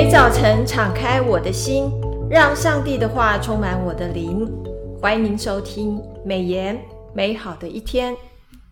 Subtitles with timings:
[0.00, 1.90] 每早晨敞开我的心，
[2.30, 4.48] 让上帝的话充满我的灵。
[5.02, 6.80] 欢迎您收听美言
[7.12, 8.16] 美好的一天。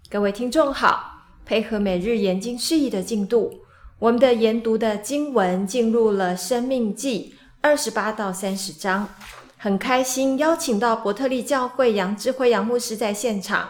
[0.08, 3.52] 各位听众好，配合每日研经释义的进度，
[3.98, 9.08] 我们的研读的经文进入了《生命记》二十八到三十章。
[9.56, 13.62] 很开心邀请到伯特利教会杨智慧杨牧师在现场，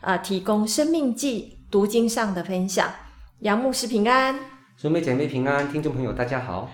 [0.00, 2.92] 啊、呃，提供《生命记》读经上的分享。
[3.42, 4.36] 杨牧师平安，
[4.76, 6.68] 兄妹姐妹平安，听众朋友大家好。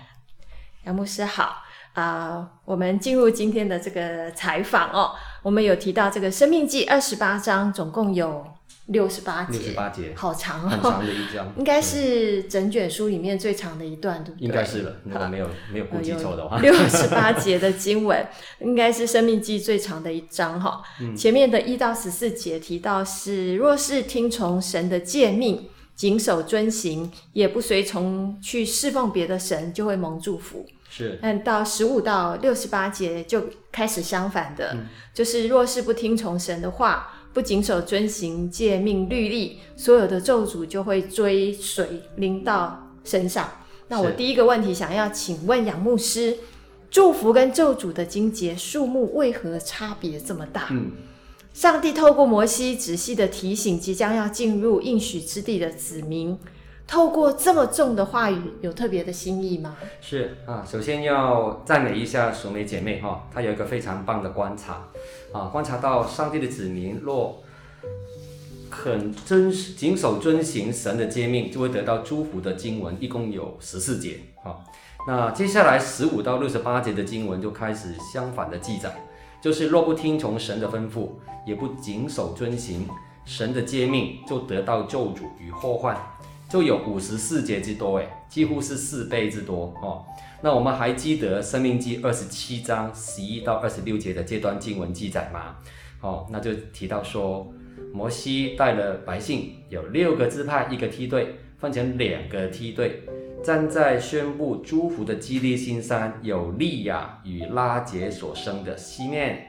[0.85, 2.03] 杨牧师好啊、
[2.35, 5.11] 呃，我们进入今天的这个采访哦。
[5.41, 8.45] 我们有提到这个《生命记》二十八章，总共有
[8.87, 14.47] 六十八节，六十八节，好长哦，很长的一章，应该是整卷书里面最长的一段，对不对？
[14.47, 18.25] 应该是了，如果没有没有记错的话，六十八节的经文
[18.59, 20.81] 应该是《生命记》最长的一章哈。
[20.99, 25.69] 嗯、前面的一到十四节提到是，若是听从神的诫命。
[25.95, 30.65] 谨守遵行，也不随从去侍奉别的神，就会蒙祝福。
[30.95, 43.49] 是，但到十五到六十八节就开始相反的，嗯、就是若是不听从神的话，不谨守遵行诫命律例，所有的咒诅就会追随临到身上。
[43.87, 46.37] 那我第一个问题想要请问杨牧师，
[46.91, 50.67] 祝福跟咒诅的经节数目为何差别这么大？
[50.69, 50.91] 嗯
[51.53, 56.35] 上帝透过摩西仔细的提醒即将要进入应许之地的子民，
[56.93, 59.75] 透过这么重的话语，有特别的心意吗？
[59.99, 64.85] 是啊，首先要赞美一下淑美姐妹哈，她有一个非常棒的观察
[65.31, 67.41] 啊，观察到上帝的子民若
[68.69, 74.61] 肯遵谨守遵行神的诫命，就会得到祝福的经文，一共有十四节啊。
[75.07, 78.95] 那接下来十五到六十八节的经文就开始相反的记载。
[79.41, 81.09] 就是若不听从神的吩咐，
[81.43, 82.87] 也不谨守遵行
[83.25, 85.97] 神的诫命，就得到咒诅与祸患，
[86.53, 90.05] 就有五十四节之多，诶，几乎是四倍之多哦。
[90.39, 95.55] 那我们还记得《生命记》二十七章十一到二十六节的这段经文记载吗？
[96.01, 97.51] 哦，那就提到说，
[97.91, 103.01] 摩西带了百姓，有六个支派，一个梯队，分成两个梯队。
[103.43, 109.43] 站在宣布祝福的基利新山，有利亚与拉结所生的西面、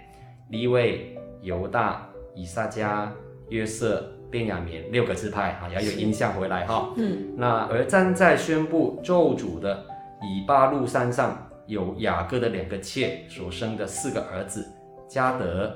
[0.49, 3.11] 利未、犹大、以萨迦、
[3.50, 6.93] 约瑟、便雅悯六个支派啊，要有印象回来哈。
[6.97, 9.87] 嗯，那而站在宣布咒诅的
[10.21, 14.67] 以巴路山上，有雅各的两个妾所生的四个儿子，
[15.09, 15.73] 加德、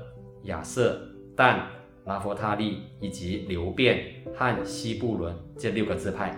[0.46, 1.00] 亚瑟、
[1.36, 1.68] 但、
[2.04, 4.04] 拉佛他利以及流便
[4.34, 6.36] 和西布伦这六个支派。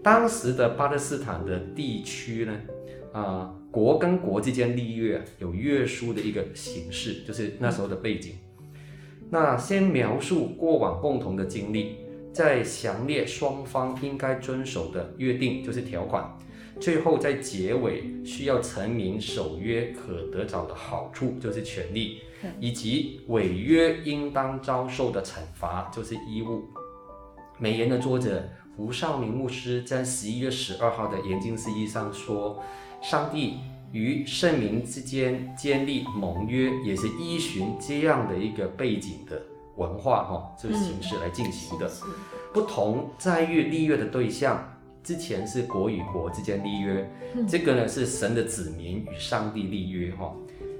[0.00, 2.52] 当时的巴勒斯坦的地区呢，
[3.12, 8.36] 啊、呃，国跟国之间立约有约书的一个形式，就是那时候的背景。
[9.30, 11.96] 那先描述过往共同的经历，
[12.32, 16.36] 再详列双方应该遵守的约定，就是条款。
[16.80, 22.20] 最后在结尾需要陈明守约可得着的好处，就是权利，
[22.60, 26.64] 以及违约应当遭受的惩罚，就是义务。
[27.58, 28.48] 美言的作者。
[28.76, 32.62] 胡少明牧师在十一月十二号的研经释义上说，
[33.02, 33.54] 上帝
[33.92, 39.40] 与圣民之间建立盟约，也是依循这样的一个背景的
[39.76, 41.86] 文化哈，这个形式来进行的。
[42.04, 42.12] 嗯、
[42.52, 50.34] 不同在于立约的对象，之前是国与国之间立约，嗯、这个呢是神的子民与上帝立约哈，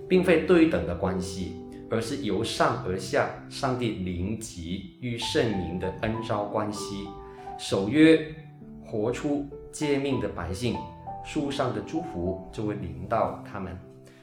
[0.09, 1.55] 并非对等的关系，
[1.91, 7.07] 而是由上而下，上帝临级与圣民的恩召关系。
[7.57, 8.35] 守约、
[8.85, 10.77] 活出诫命的百姓，
[11.29, 13.71] 书上的祝福就会临到他们；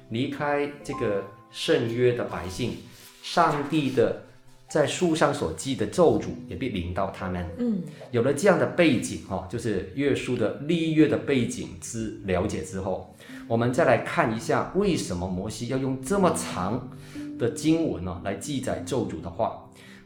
[0.09, 2.77] 离开这个圣约的百姓，
[3.21, 4.23] 上帝的
[4.67, 7.47] 在树上所记的咒诅也必临到他们。
[7.59, 13.15] 嗯，有了这样的背景，哈，就是约书的立约的背景之了解之后，
[13.47, 16.89] 我们再来看一下，为什么摩西要用这么长
[17.38, 19.61] 的经文呢，来记载咒诅的话。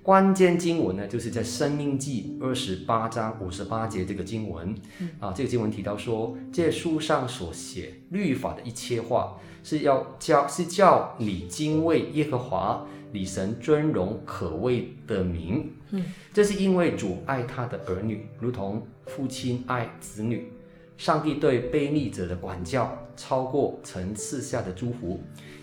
[0.10, 15.72] 关键经文呢，就是在《生命记》二十八章五十八节这个经文，嗯、啊，这个经文提到说，这书上所写律法的一切话，是要教，是叫你敬畏耶和华，你神尊荣可畏的名。
[15.92, 16.04] 嗯，
[16.34, 20.52] 这是因为主爱他的儿女，如同父亲爱子女。
[21.00, 25.18] 上帝对悖逆者的管教，超过层次下的祝福。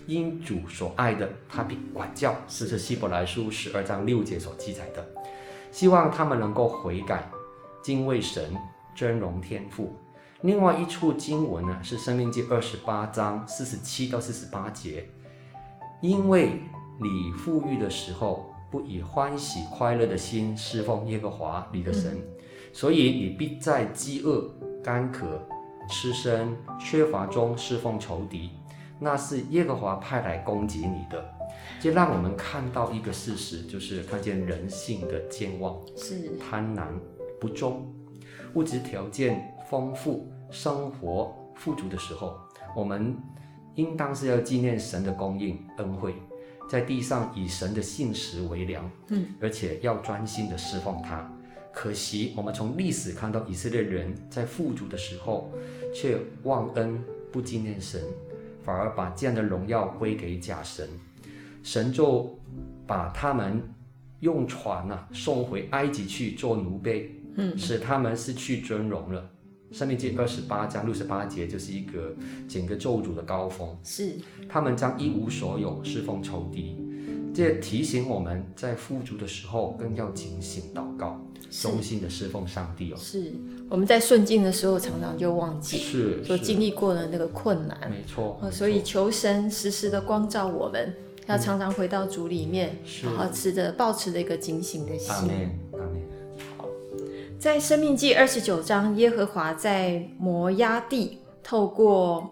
[0.07, 5.07] 因主所爱的，他必管教，这是希伯来书十二章六节所记载的。
[5.71, 7.29] 希望他们能够悔改，
[7.83, 8.51] 敬畏神，
[8.95, 9.95] 尊荣天父。
[10.41, 15.07] 另外一处经文呢，是生命记二十八章四十七到四十八节。
[16.01, 16.63] 因为
[16.99, 22.17] 你富裕的时候，不以欢喜快乐的心侍奉耶和华你的神，
[22.73, 24.51] 所以你必在饥饿、
[24.87, 25.45] 干渴、
[25.89, 28.51] 吃身、缺乏中侍奉仇敌，
[29.01, 31.21] 那是耶和华派来攻击你的。
[31.81, 36.85] 这让我们看到一个事实，就是看见人性的健忘、是贪婪、
[37.37, 37.93] 不忠、
[38.53, 42.37] 物质条件丰富、生活富足的时候，
[42.73, 43.13] 我们
[43.75, 46.15] 应当是要纪念神的供应恩惠，
[46.69, 51.29] 在地上以神的信实为粮，嗯，而且要专心的侍奉他。
[51.77, 55.53] 可惜我们从历史看到以色列人在富足的时候，
[55.93, 56.99] 却忘恩
[57.31, 58.01] 不纪念神，
[58.63, 60.89] 反而把这样的荣耀归给假神。
[61.61, 62.35] 神就
[62.87, 63.61] 把他们
[64.21, 69.29] 用船啊送回埃及去做奴婢，嗯，使他们失去尊荣了。
[69.71, 72.11] 申命记二十八章六十八节就是一个
[72.49, 74.15] 整个咒诅的高峰，是
[74.49, 76.86] 他们将一无所有侍奉仇敌。
[77.37, 82.95] 这提醒我们在富足的时候更要警醒祷告，忠心的侍奉上帝哦。
[82.97, 83.31] 是
[83.69, 88.41] 我们在顺境的时候常常就忘记，是所经历过的那个困难，没错。
[88.51, 90.91] 所以求神时时的光照我们。
[91.27, 95.13] 要常常回到主里面，是好好持着、保持着一个警醒的心。
[95.13, 96.01] 阿门，阿门。
[96.57, 96.65] 好，
[97.37, 102.31] 在生命记二十九章，耶和华在摩押地透过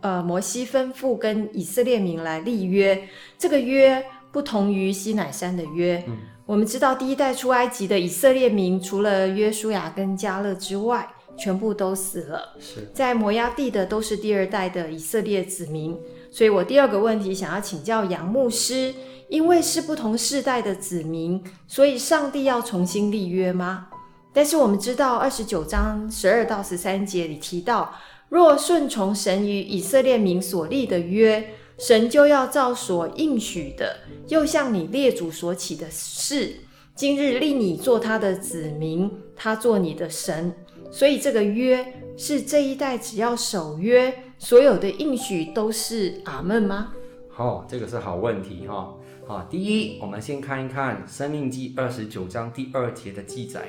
[0.00, 6.02] 呃摩西吩咐跟以色列民来立约，这个约不同于西乃山的约。
[6.06, 6.16] 嗯，
[6.46, 12.56] 我们知道第一代出埃及的以色列民，除了约书亚跟加勒之外，全部都死了。
[12.58, 15.96] 是在摩押地的都是第二代的以色列子民。
[16.30, 18.94] 所以我第二个问题想要请教杨牧师，
[19.28, 23.86] 因为是不同世代的子民，所以上帝要重新立约吗？
[24.32, 27.94] 但是我们知道二十九章十二到十三节里提到，
[28.28, 36.56] 若顺从神与以色列民所立的约，神就要照所应许的，又向你列祖所起的誓，
[36.96, 40.52] 今日立你做他的子民，他做你的神。
[40.90, 46.92] 所以这个约是这一代只要守约，所有的应许都是阿门吗？
[47.30, 48.94] 好，这个是好问题哈。
[49.24, 53.68] 好，第一，我们先看一看《申命记》二十九章第二节的记载。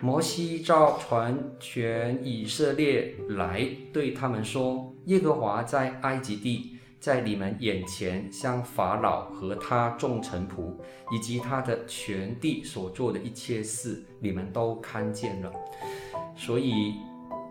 [0.00, 10.74] 摩西召传全以色列来，对他们说：“耶和华在埃及地，在你们眼前，向法老和他众臣仆
[11.12, 15.52] 以及他的全地所做的一切事，你们都看见了。”
[16.36, 16.94] 所以，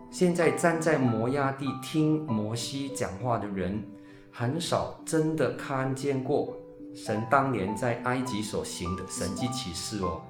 [0.10, 3.84] 现在站在摩崖地听摩西讲话的人，
[4.32, 6.56] 很少真的看见过
[6.96, 10.22] 神当年在埃及所行的神迹奇事哦。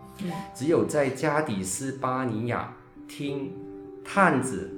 [0.56, 2.74] 只有在加底斯巴尼亚
[3.08, 3.54] 听
[4.04, 4.72] 探子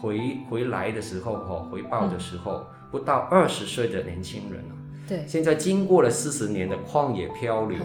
[0.00, 4.74] 回回来的时候，哈，回报的时候，不到二十岁的年轻人了。
[5.08, 7.78] 对，现在经过了四十年的旷野漂流。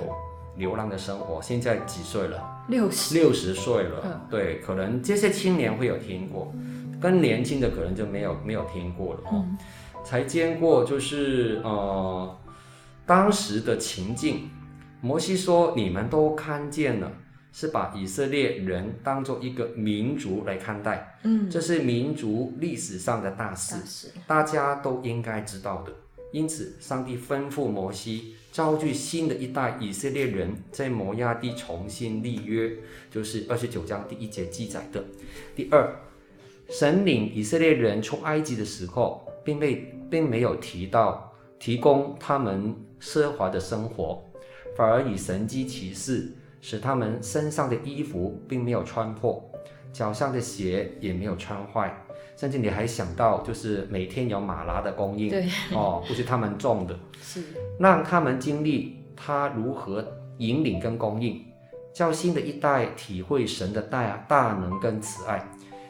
[0.57, 2.65] 流浪的生活，现在几岁了？
[2.67, 4.01] 六十，六十岁了。
[4.03, 4.21] 嗯。
[4.29, 6.53] 对，可能这些青年会有听过，
[7.01, 9.21] 更年轻的可能就没有没有听过了。
[9.31, 9.45] 哦。
[10.03, 12.37] 才见过就是呃
[13.05, 14.49] 当时的情境。
[15.01, 17.09] 摩西说：“你们都看见了，
[17.51, 21.19] 是把以色列人当做一个民族来看待。
[21.23, 25.93] 嗯，这是民族历史上的大事，大事，大家都应该知道的。
[26.31, 32.71] 因此，上帝吩咐摩西。”召聚新的一代以色列人在摩亚地重新立约，
[33.11, 35.05] 就是二十九章第一节记载的。
[35.55, 35.87] 第二，
[36.67, 44.23] 神领以色列人出埃及的时候，并未并没有提到提供他们奢华的生活，
[44.75, 49.43] 反而以神迹奇事使他们身上的衣服并没有穿破，
[49.93, 51.93] 脚上的鞋也没有穿坏。
[52.35, 55.45] 甚至你还想到，就是每天有马拉的供应，对。
[55.73, 57.43] 哦，不是他们种的，是。
[57.77, 60.05] 让他们经历他如何
[60.37, 61.45] 引领跟供应，
[61.93, 65.45] 叫新的一代体会神的大大能跟慈爱，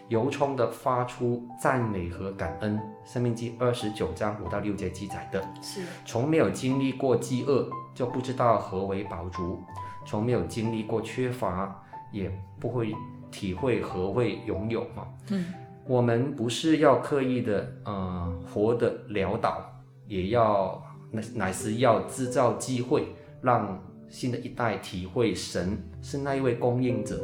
[0.07, 2.79] 由衷的发出赞美和感恩。
[3.05, 5.81] 生命记二十九章五到六节记载的，是。
[6.03, 9.63] 从没有经历过饥饿，就不知道何为饱足；
[10.09, 11.79] 从没有经历过缺乏，
[12.11, 12.95] 也不会
[13.29, 15.07] 体会何为拥有嘛。
[15.29, 15.45] 嗯。
[15.85, 19.63] 我们不是要刻意的，呃，活得潦倒，
[20.07, 23.03] 也要乃乃是要制造机会，
[23.39, 27.23] 让新的一代体会神是那一位供应者。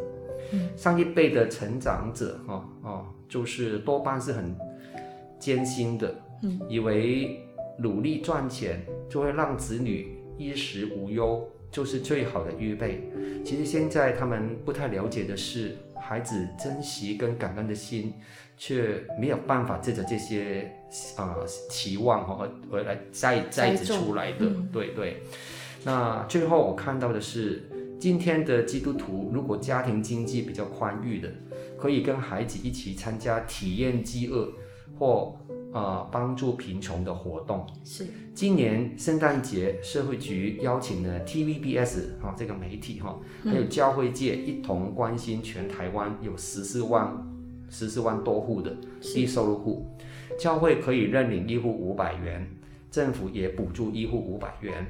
[0.52, 4.56] 嗯，上一辈的成长者，哦哦，就是多半是很
[5.40, 7.44] 艰辛的，嗯，以为
[7.80, 13.10] 努力赚钱就会让子女衣食无忧，就是最好的预备。
[13.44, 18.14] 其实现在他们不太了解的是，孩子珍惜跟感恩的心。
[18.58, 20.72] 却没有办法借着这些
[21.18, 25.22] 啊、呃、期望和而来再再一次出来的，嗯、对对。
[25.84, 31.30] 那最后我看到的是，今天的基督徒如果家庭经济比较宽裕的，
[31.78, 34.48] 可以跟孩子一起参加体验饥饿
[34.98, 35.38] 或
[35.76, 37.68] 呃帮助贫穷的活动。
[37.84, 38.08] 是。
[38.34, 47.14] 今年圣诞节，社会局邀请了 TVBS 哈、哦、这个媒体哈，还有教会界一同关心全台湾有十四万
[47.70, 49.86] 十四万多户的低收入户，
[50.40, 52.50] 教会可以认领一户五百元，
[52.90, 54.86] 政府也补助一户五百元，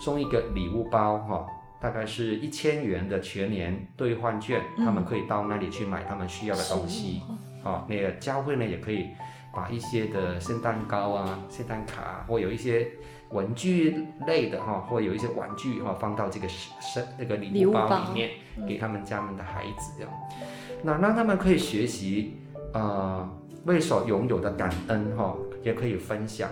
[0.00, 1.34] 送一个礼物包哈。
[1.36, 1.46] 哦
[1.82, 7.22] 大概是一千元的全年兑换券，嗯，他们可以到那里去买他们需要的东西。
[7.64, 9.06] 哦，那个教会呢也可以
[9.54, 12.88] 把一些的圣诞糕啊、圣诞卡，或有一些
[13.30, 18.30] 文具类的哈，或有一些玩具哈，放到这个圣那个礼物包里面，
[18.66, 20.12] 给他们家们的孩子这样。
[20.82, 22.36] 那让他们可以学习
[22.72, 23.28] 呃
[23.64, 26.48] 为所拥有的感恩哈，也可以分享。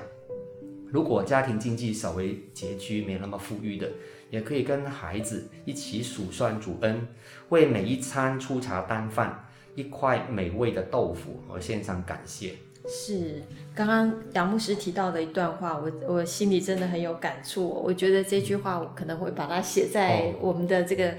[0.90, 3.88] 如果家庭经济稍微拮据，没那么富裕的。
[4.30, 7.08] 也可以跟孩子一起数算主恩，
[7.48, 12.52] 为每一餐粗茶淡饭、一块美味的豆腐而献上感谢。
[12.86, 13.42] 是，
[13.74, 17.68] 刚刚杨牧师提到的一段话，我我心里真的很有感触。
[17.84, 21.16] 我觉得这句话我可能会把它写在我们的这个、哦、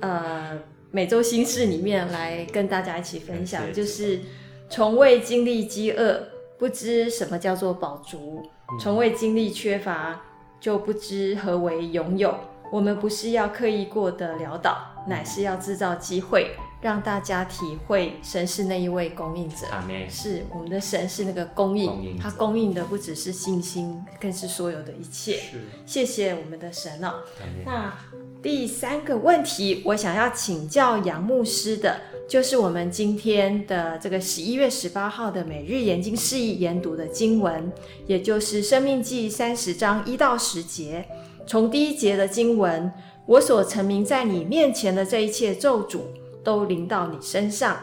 [0.00, 0.58] 呃
[0.90, 3.72] 每周心事里面来跟大家一起分享。
[3.72, 4.20] 就是
[4.68, 6.20] 从未经历饥饿，
[6.58, 8.42] 不知什么叫做饱足；
[8.80, 10.20] 从未经历缺乏。
[10.62, 12.32] 就不知何为拥有。
[12.70, 19.66] 我们不是要刻意过得潦倒，乃是要制造机会，让大家体会神是那一位供应者。
[20.10, 25.38] 是我们的神是那个供应，供应他供应的不只是信心，更是所有的一切。
[25.86, 27.22] 谢谢我们的神哦。
[27.64, 27.96] 那
[28.42, 37.72] 第三个问题，我想要请教杨牧师的，就是我们今天的这个十一月十八号的每日研经释义研读的经文，
[38.08, 41.06] 也就是《生命记》三十章一到十节。
[41.46, 42.92] 从第一节的经文，
[43.26, 46.00] 我所成名在你面前的这一切咒诅，
[46.42, 47.76] 都临到你身上。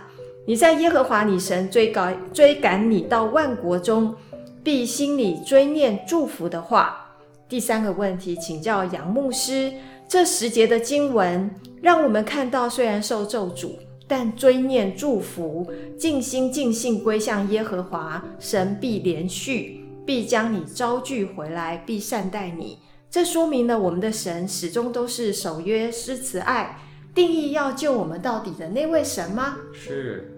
[0.45, 4.15] 你在耶和华你神追赶追赶你到万国中，
[4.63, 7.05] 必心里追念祝福的话。
[7.47, 9.71] 第三个问题，请教杨牧师，
[10.07, 11.49] 这十节的经文，
[11.81, 13.71] 让我们看到虽然受咒诅，
[14.07, 22.79] 但追念祝福，尽心尽性归向耶和华，神必连续，必将你招聚回来，必善待你。
[23.11, 26.77] 这说明了我们的神始终都是守约施慈爱，
[27.19, 29.57] 定义要救我们到底的那位神吗？
[29.73, 30.33] 是。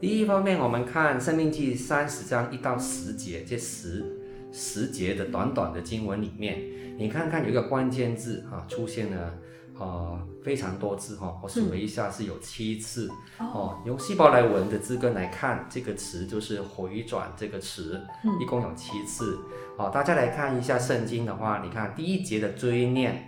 [0.00, 4.02] 第一方面，我们看《生命记》三十章一到十节，这十
[4.50, 6.58] 十节的短短的经文里面，
[6.96, 9.34] 你看看有一个关键字啊出现了。
[9.78, 13.10] 啊，非常多次哈，我数了一下是有七次、
[13.40, 13.82] 嗯、哦。
[13.84, 19.40] 用细胞来文的字根来看，这个词就是回转这个词，嗯、一共有七次。
[19.76, 23.26] 好、哦，大家来看一下圣经的话，你看第一节的追念，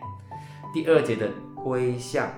[0.73, 2.29] 第二节的归向，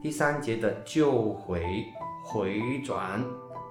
[0.00, 1.84] 第三节的救回
[2.24, 3.22] 回转，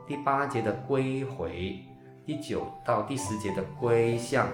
[0.06, 1.80] 第八节的归回，
[2.26, 4.48] 第九到第十节的归向，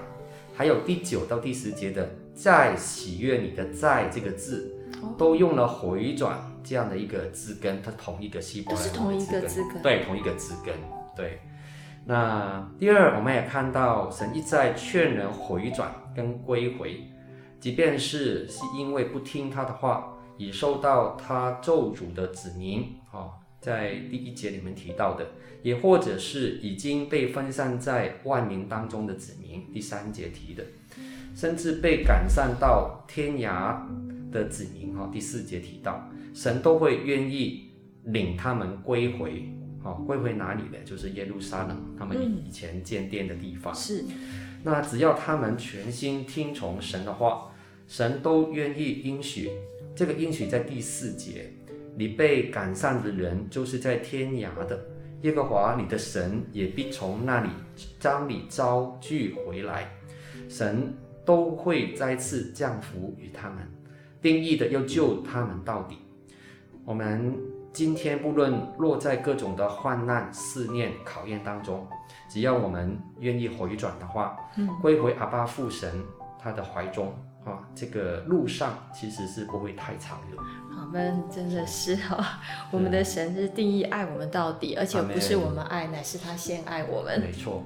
[0.55, 4.79] 还有第九到第十节的再喜悦你的再这个字。
[5.17, 10.73] 都用了回转这样的一个字根，它同一个希伯来文字根，都是同一个字根，对，同一个字根，
[11.13, 11.41] 对。
[12.05, 17.01] 那第二，我们也看到神一再劝人回转跟归回，
[17.59, 20.12] 即便是是因为不听他的话，
[20.47, 23.31] 已受到他咒诅的子民，哦，
[23.61, 25.27] 在第一节里面提到的，
[25.61, 30.63] 也或者是已经被分散在万民当中的子民，第三节提的，
[31.35, 33.77] 甚至被赶散到天涯。
[34.33, 37.69] 的子民哈，第四节提到，神都会愿意
[38.05, 39.47] 领他们归回，
[39.83, 40.77] 哈，归回哪里呢？
[40.83, 43.71] 就是耶路撒冷，他们以前建殿的地方。
[43.71, 44.03] 嗯、是，
[44.63, 47.51] 那只要他们全心听从神的话，
[47.87, 49.51] 神都愿意应许。
[49.95, 51.53] 这个应许在第四节，
[51.95, 54.79] 你被赶散的人，就是在天涯的
[55.21, 57.49] 耶和华你的神，也必从那里
[57.99, 59.89] 将你招聚回来，
[60.49, 63.59] 神都会再次降福于他们。
[64.21, 65.97] 定义的要救他们到底。
[66.85, 67.35] 我们
[67.71, 71.87] 今天不论落在各种的患难、试炼、考验当中，
[72.29, 76.01] 只要我们愿意回转的话，嗯，归回阿爸父神
[76.39, 77.13] 他的怀中
[77.45, 80.37] 啊，这个路上其实是不会太长的。
[80.75, 82.39] 我们真的是哈，
[82.71, 87.19] 我们的神是定义爱我们到底，而且不是我们爱，乃是他先爱我们。
[87.19, 87.63] 没错。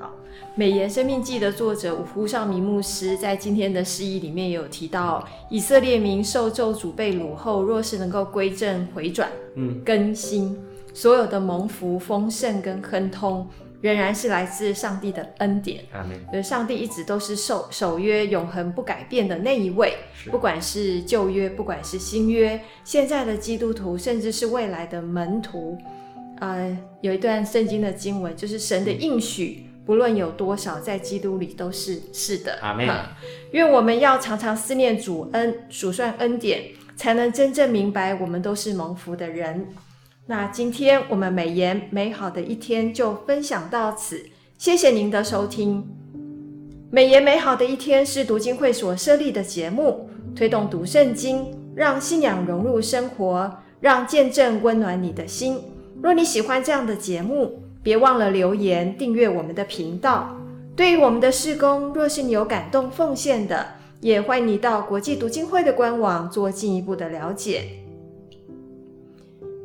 [0.00, 0.10] 好，
[0.56, 10.58] 美言生命记的作者胡少明牧师在今天的释义里面也有提到，以色列民受咒诅被掳后，若是能够归正回转，嗯，更新
[10.92, 13.48] 所有的蒙福丰盛跟亨通，
[13.80, 15.84] 仍然是来自上帝的恩典。
[15.92, 16.18] 阿门。
[16.32, 19.94] 呃，上帝一直都是守守约、永恒不改变的那一位，
[20.30, 25.78] 不管是旧约，不管是新约，现在的基督徒，甚至是未来的门徒，
[26.40, 32.58] 呃，有一段圣经的经文，就是神的应许，嗯、不论有多少，在基督里都是是的。
[32.60, 32.88] 阿门。
[33.52, 36.64] 愿我们要常常思念主恩，数算恩典，
[36.96, 39.66] 才能真正明白我们都是蒙福的人。
[40.30, 44.26] 那今天我们美言美好的一天就分享到此，
[44.58, 45.88] 谢谢您的收听。
[46.90, 55.62] 美言美好的一天是读经会所设立的节目，推动读圣经，让信仰融入生活，让见证温暖你的心。
[56.02, 60.36] 若你喜欢这样的节目，别忘了留言订阅我们的频道。
[60.76, 63.66] 对于我们的事工，若是你有感动奉献的，
[64.02, 67.62] 也欢迎你到国际读经会的官网做进一步的了解。